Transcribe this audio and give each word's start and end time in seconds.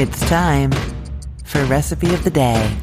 It's 0.00 0.20
time 0.28 0.70
for 1.42 1.64
Recipe 1.64 2.14
of 2.14 2.22
the 2.22 2.30
Day. 2.30 2.78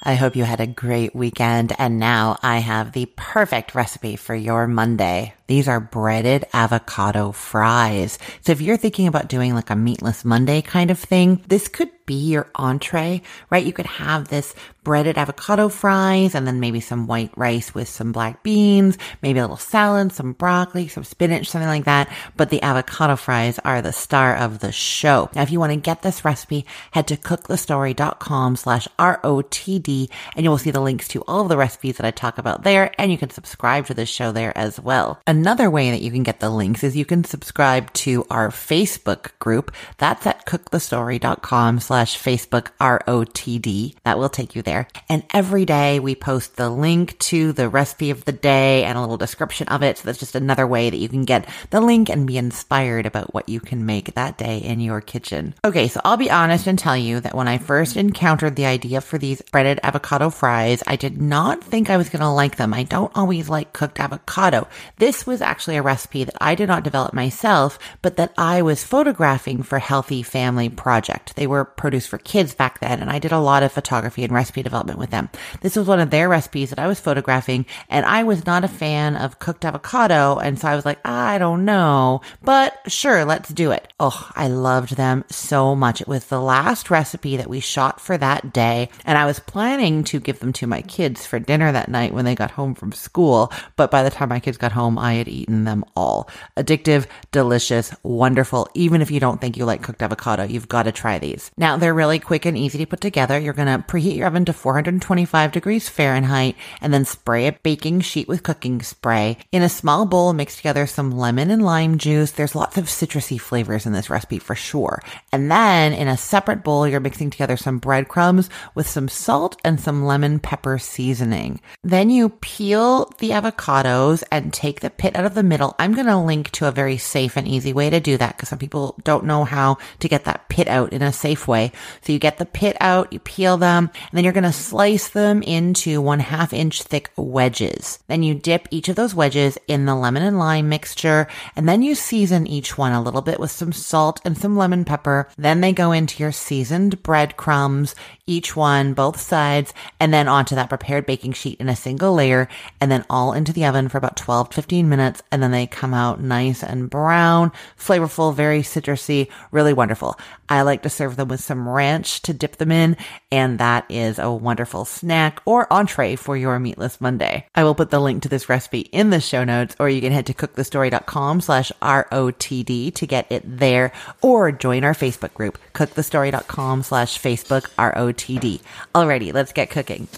I 0.00 0.14
hope 0.14 0.36
you 0.36 0.44
had 0.44 0.60
a 0.60 0.66
great 0.68 1.12
weekend 1.12 1.72
and 1.76 1.98
now 1.98 2.38
I 2.40 2.58
have 2.58 2.92
the 2.92 3.06
perfect 3.16 3.74
recipe 3.74 4.14
for 4.14 4.36
your 4.36 4.68
Monday. 4.68 5.34
These 5.48 5.66
are 5.66 5.80
breaded 5.80 6.44
avocado 6.52 7.32
fries. 7.32 8.18
So 8.42 8.52
if 8.52 8.60
you're 8.60 8.76
thinking 8.76 9.06
about 9.06 9.28
doing 9.28 9.54
like 9.54 9.70
a 9.70 9.76
meatless 9.76 10.24
Monday 10.24 10.62
kind 10.62 10.90
of 10.90 10.98
thing, 10.98 11.42
this 11.48 11.68
could 11.68 11.90
be 12.08 12.30
your 12.30 12.50
entree, 12.54 13.20
right? 13.50 13.64
You 13.64 13.72
could 13.72 13.86
have 13.86 14.28
this 14.28 14.54
breaded 14.82 15.18
avocado 15.18 15.68
fries 15.68 16.34
and 16.34 16.46
then 16.46 16.58
maybe 16.58 16.80
some 16.80 17.06
white 17.06 17.30
rice 17.36 17.74
with 17.74 17.86
some 17.86 18.10
black 18.10 18.42
beans, 18.42 18.96
maybe 19.20 19.38
a 19.38 19.42
little 19.42 19.58
salad, 19.58 20.10
some 20.12 20.32
broccoli, 20.32 20.88
some 20.88 21.04
spinach, 21.04 21.50
something 21.50 21.68
like 21.68 21.84
that. 21.84 22.10
But 22.38 22.48
the 22.48 22.62
avocado 22.62 23.16
fries 23.16 23.58
are 23.58 23.82
the 23.82 23.92
star 23.92 24.34
of 24.34 24.60
the 24.60 24.72
show. 24.72 25.28
Now, 25.34 25.42
if 25.42 25.50
you 25.50 25.60
want 25.60 25.74
to 25.74 25.78
get 25.78 26.00
this 26.00 26.24
recipe, 26.24 26.64
head 26.92 27.06
to 27.08 27.18
cookthestory.com 27.18 28.56
slash 28.56 28.88
ROTD 28.98 30.08
and 30.34 30.44
you 30.44 30.48
will 30.48 30.56
see 30.56 30.70
the 30.70 30.80
links 30.80 31.08
to 31.08 31.22
all 31.28 31.42
of 31.42 31.50
the 31.50 31.58
recipes 31.58 31.98
that 31.98 32.06
I 32.06 32.10
talk 32.10 32.38
about 32.38 32.62
there 32.62 32.90
and 32.96 33.12
you 33.12 33.18
can 33.18 33.28
subscribe 33.28 33.84
to 33.86 33.94
this 33.94 34.08
show 34.08 34.32
there 34.32 34.56
as 34.56 34.80
well. 34.80 35.20
Another 35.38 35.70
way 35.70 35.92
that 35.92 36.02
you 36.02 36.10
can 36.10 36.24
get 36.24 36.40
the 36.40 36.50
links 36.50 36.82
is 36.82 36.96
you 36.96 37.04
can 37.04 37.22
subscribe 37.22 37.92
to 37.92 38.26
our 38.28 38.48
Facebook 38.48 39.38
group. 39.38 39.72
That's 39.96 40.26
at 40.26 40.44
cookthestory.com 40.46 41.78
slash 41.78 42.20
Facebook 42.20 42.70
ROTD. 42.80 43.94
That 44.02 44.18
will 44.18 44.30
take 44.30 44.56
you 44.56 44.62
there. 44.62 44.88
And 45.08 45.22
every 45.32 45.64
day 45.64 46.00
we 46.00 46.16
post 46.16 46.56
the 46.56 46.68
link 46.68 47.16
to 47.20 47.52
the 47.52 47.68
recipe 47.68 48.10
of 48.10 48.24
the 48.24 48.32
day 48.32 48.82
and 48.82 48.98
a 48.98 49.00
little 49.00 49.16
description 49.16 49.68
of 49.68 49.84
it. 49.84 49.98
So 49.98 50.06
that's 50.06 50.18
just 50.18 50.34
another 50.34 50.66
way 50.66 50.90
that 50.90 50.96
you 50.96 51.08
can 51.08 51.24
get 51.24 51.48
the 51.70 51.80
link 51.80 52.08
and 52.08 52.26
be 52.26 52.36
inspired 52.36 53.06
about 53.06 53.32
what 53.32 53.48
you 53.48 53.60
can 53.60 53.86
make 53.86 54.14
that 54.14 54.38
day 54.38 54.58
in 54.58 54.80
your 54.80 55.00
kitchen. 55.00 55.54
Okay. 55.64 55.86
So 55.86 56.00
I'll 56.04 56.16
be 56.16 56.32
honest 56.32 56.66
and 56.66 56.76
tell 56.76 56.96
you 56.96 57.20
that 57.20 57.36
when 57.36 57.46
I 57.46 57.58
first 57.58 57.96
encountered 57.96 58.56
the 58.56 58.66
idea 58.66 59.00
for 59.00 59.18
these 59.18 59.40
breaded 59.40 59.78
avocado 59.84 60.30
fries, 60.30 60.82
I 60.84 60.96
did 60.96 61.22
not 61.22 61.62
think 61.62 61.90
I 61.90 61.96
was 61.96 62.08
going 62.08 62.22
to 62.22 62.28
like 62.28 62.56
them. 62.56 62.74
I 62.74 62.82
don't 62.82 63.16
always 63.16 63.48
like 63.48 63.72
cooked 63.72 64.00
avocado. 64.00 64.66
This 64.96 65.27
was 65.28 65.40
actually 65.40 65.76
a 65.76 65.82
recipe 65.82 66.24
that 66.24 66.36
I 66.40 66.54
did 66.54 66.66
not 66.66 66.82
develop 66.82 67.12
myself, 67.12 67.78
but 68.02 68.16
that 68.16 68.32
I 68.36 68.62
was 68.62 68.82
photographing 68.82 69.62
for 69.62 69.78
Healthy 69.78 70.22
Family 70.22 70.68
Project. 70.68 71.36
They 71.36 71.46
were 71.46 71.64
Produce 71.64 72.06
for 72.06 72.18
Kids 72.18 72.54
back 72.54 72.80
then, 72.80 73.00
and 73.00 73.10
I 73.10 73.18
did 73.18 73.30
a 73.30 73.38
lot 73.38 73.62
of 73.62 73.70
photography 73.70 74.24
and 74.24 74.32
recipe 74.32 74.62
development 74.62 74.98
with 74.98 75.10
them. 75.10 75.28
This 75.60 75.76
was 75.76 75.86
one 75.86 76.00
of 76.00 76.10
their 76.10 76.28
recipes 76.28 76.70
that 76.70 76.78
I 76.78 76.88
was 76.88 76.98
photographing, 76.98 77.66
and 77.88 78.04
I 78.06 78.24
was 78.24 78.46
not 78.46 78.64
a 78.64 78.68
fan 78.68 79.16
of 79.16 79.38
cooked 79.38 79.64
avocado, 79.64 80.38
and 80.38 80.58
so 80.58 80.66
I 80.66 80.74
was 80.74 80.86
like, 80.86 81.06
I 81.06 81.38
don't 81.38 81.64
know, 81.64 82.22
but 82.42 82.74
sure, 82.90 83.24
let's 83.24 83.50
do 83.50 83.70
it. 83.70 83.92
Oh, 84.00 84.30
I 84.34 84.48
loved 84.48 84.96
them 84.96 85.24
so 85.28 85.76
much. 85.76 86.00
It 86.00 86.08
was 86.08 86.24
the 86.24 86.40
last 86.40 86.90
recipe 86.90 87.36
that 87.36 87.50
we 87.50 87.60
shot 87.60 88.00
for 88.00 88.16
that 88.16 88.52
day, 88.52 88.88
and 89.04 89.18
I 89.18 89.26
was 89.26 89.38
planning 89.38 90.04
to 90.04 90.20
give 90.20 90.40
them 90.40 90.54
to 90.54 90.66
my 90.66 90.80
kids 90.80 91.26
for 91.26 91.38
dinner 91.38 91.70
that 91.70 91.90
night 91.90 92.14
when 92.14 92.24
they 92.24 92.34
got 92.34 92.52
home 92.52 92.74
from 92.74 92.92
school, 92.92 93.52
but 93.76 93.90
by 93.90 94.02
the 94.02 94.10
time 94.10 94.30
my 94.30 94.40
kids 94.40 94.56
got 94.56 94.72
home, 94.72 94.98
I 94.98 95.17
had 95.18 95.28
eaten 95.28 95.64
them 95.64 95.84
all. 95.96 96.28
Addictive, 96.56 97.06
delicious, 97.32 97.94
wonderful. 98.02 98.68
Even 98.74 99.02
if 99.02 99.10
you 99.10 99.20
don't 99.20 99.40
think 99.40 99.56
you 99.56 99.64
like 99.64 99.82
cooked 99.82 100.02
avocado, 100.02 100.44
you've 100.44 100.68
got 100.68 100.84
to 100.84 100.92
try 100.92 101.18
these. 101.18 101.50
Now, 101.56 101.76
they're 101.76 101.94
really 101.94 102.18
quick 102.18 102.46
and 102.46 102.56
easy 102.56 102.78
to 102.78 102.86
put 102.86 103.00
together. 103.00 103.38
You're 103.38 103.52
going 103.52 103.68
to 103.68 103.84
preheat 103.86 104.16
your 104.16 104.26
oven 104.26 104.44
to 104.46 104.52
425 104.52 105.52
degrees 105.52 105.88
Fahrenheit 105.88 106.56
and 106.80 106.92
then 106.92 107.04
spray 107.04 107.46
a 107.46 107.52
baking 107.52 108.00
sheet 108.00 108.28
with 108.28 108.42
cooking 108.42 108.82
spray. 108.82 109.38
In 109.52 109.62
a 109.62 109.68
small 109.68 110.06
bowl, 110.06 110.32
mix 110.32 110.56
together 110.56 110.86
some 110.86 111.10
lemon 111.10 111.50
and 111.50 111.64
lime 111.64 111.98
juice. 111.98 112.30
There's 112.30 112.54
lots 112.54 112.78
of 112.78 112.86
citrusy 112.86 113.40
flavors 113.40 113.86
in 113.86 113.92
this 113.92 114.10
recipe 114.10 114.38
for 114.38 114.54
sure. 114.54 115.02
And 115.32 115.50
then 115.50 115.92
in 115.92 116.08
a 116.08 116.16
separate 116.16 116.64
bowl, 116.64 116.86
you're 116.86 117.00
mixing 117.00 117.30
together 117.30 117.56
some 117.56 117.78
breadcrumbs 117.78 118.50
with 118.74 118.88
some 118.88 119.08
salt 119.08 119.60
and 119.64 119.80
some 119.80 120.04
lemon 120.04 120.38
pepper 120.38 120.78
seasoning. 120.78 121.60
Then 121.82 122.10
you 122.10 122.28
peel 122.30 123.06
the 123.18 123.30
avocados 123.30 124.22
and 124.30 124.52
take 124.52 124.80
the 124.80 124.90
pit 124.90 125.07
out 125.16 125.24
of 125.24 125.34
the 125.34 125.42
middle. 125.42 125.74
I'm 125.78 125.94
going 125.94 126.06
to 126.06 126.16
link 126.16 126.50
to 126.52 126.66
a 126.66 126.72
very 126.72 126.96
safe 126.96 127.36
and 127.36 127.46
easy 127.46 127.72
way 127.72 127.90
to 127.90 128.00
do 128.00 128.16
that 128.16 128.36
because 128.36 128.48
some 128.48 128.58
people 128.58 128.96
don't 129.04 129.24
know 129.24 129.44
how 129.44 129.78
to 130.00 130.08
get 130.08 130.24
that 130.24 130.48
pit 130.48 130.68
out 130.68 130.92
in 130.92 131.02
a 131.02 131.12
safe 131.12 131.46
way. 131.46 131.72
So 132.02 132.12
you 132.12 132.18
get 132.18 132.38
the 132.38 132.46
pit 132.46 132.76
out, 132.80 133.12
you 133.12 133.18
peel 133.18 133.56
them, 133.56 133.90
and 133.94 134.10
then 134.12 134.24
you're 134.24 134.32
going 134.32 134.44
to 134.44 134.52
slice 134.52 135.08
them 135.08 135.42
into 135.42 136.00
one 136.00 136.20
half 136.20 136.52
inch 136.52 136.82
thick 136.82 137.10
wedges. 137.16 137.98
Then 138.06 138.22
you 138.22 138.34
dip 138.34 138.68
each 138.70 138.88
of 138.88 138.96
those 138.96 139.14
wedges 139.14 139.58
in 139.66 139.86
the 139.86 139.94
lemon 139.94 140.22
and 140.22 140.38
lime 140.38 140.68
mixture, 140.68 141.28
and 141.56 141.68
then 141.68 141.82
you 141.82 141.94
season 141.94 142.46
each 142.46 142.76
one 142.76 142.92
a 142.92 143.02
little 143.02 143.22
bit 143.22 143.40
with 143.40 143.50
some 143.50 143.72
salt 143.72 144.20
and 144.24 144.36
some 144.36 144.56
lemon 144.56 144.84
pepper. 144.84 145.28
Then 145.36 145.60
they 145.60 145.72
go 145.72 145.92
into 145.92 146.22
your 146.22 146.32
seasoned 146.32 147.02
breadcrumbs, 147.02 147.94
each 148.26 148.54
one, 148.54 148.94
both 148.94 149.20
sides, 149.20 149.72
and 149.98 150.12
then 150.12 150.28
onto 150.28 150.54
that 150.54 150.68
prepared 150.68 151.06
baking 151.06 151.32
sheet 151.32 151.60
in 151.60 151.68
a 151.68 151.76
single 151.76 152.14
layer, 152.14 152.48
and 152.80 152.90
then 152.90 153.04
all 153.08 153.32
into 153.32 153.52
the 153.52 153.64
oven 153.64 153.88
for 153.88 153.98
about 153.98 154.16
12 154.16 154.50
to 154.50 154.62
15 154.88 154.98
minutes, 154.98 155.22
and 155.30 155.42
then 155.42 155.50
they 155.50 155.66
come 155.66 155.94
out 155.94 156.20
nice 156.20 156.62
and 156.62 156.88
brown, 156.90 157.52
flavorful, 157.78 158.34
very 158.34 158.62
citrusy, 158.62 159.28
really 159.50 159.72
wonderful. 159.72 160.18
I 160.48 160.62
like 160.62 160.82
to 160.82 160.88
serve 160.88 161.16
them 161.16 161.28
with 161.28 161.40
some 161.40 161.68
ranch 161.68 162.22
to 162.22 162.32
dip 162.32 162.56
them 162.56 162.72
in, 162.72 162.96
and 163.30 163.58
that 163.58 163.84
is 163.90 164.18
a 164.18 164.32
wonderful 164.32 164.84
snack 164.86 165.40
or 165.44 165.70
entree 165.70 166.16
for 166.16 166.36
your 166.36 166.58
meatless 166.58 167.00
Monday. 167.00 167.46
I 167.54 167.64
will 167.64 167.74
put 167.74 167.90
the 167.90 168.00
link 168.00 168.22
to 168.22 168.28
this 168.28 168.48
recipe 168.48 168.80
in 168.80 169.10
the 169.10 169.20
show 169.20 169.44
notes, 169.44 169.76
or 169.78 169.90
you 169.90 170.00
can 170.00 170.12
head 170.12 170.26
to 170.26 170.34
cookthestory.com 170.34 171.42
slash 171.42 171.70
ROTD 171.82 172.94
to 172.94 173.06
get 173.06 173.30
it 173.30 173.42
there, 173.44 173.92
or 174.22 174.52
join 174.52 174.84
our 174.84 174.94
Facebook 174.94 175.34
group, 175.34 175.58
cookthestory.com 175.74 176.82
slash 176.82 177.20
Facebook 177.20 177.68
ROTD. 177.76 178.60
Alrighty, 178.94 179.34
let's 179.34 179.52
get 179.52 179.70
cooking. 179.70 180.08